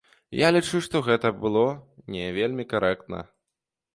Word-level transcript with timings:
Я 0.37 0.47
лічу, 0.55 0.79
што 0.85 1.01
гэта 1.07 1.31
было 1.43 1.65
не 2.15 2.25
вельмі 2.37 2.67
карэктна. 2.73 3.21